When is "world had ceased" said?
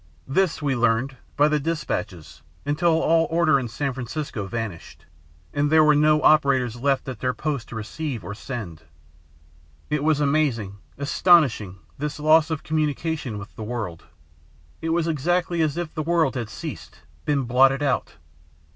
16.01-17.01